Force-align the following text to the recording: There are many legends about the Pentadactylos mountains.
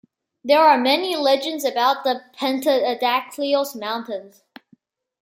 There 0.43 0.57
are 0.61 0.79
many 0.79 1.15
legends 1.15 1.63
about 1.63 2.03
the 2.03 2.23
Pentadactylos 2.35 3.79
mountains. 3.79 4.41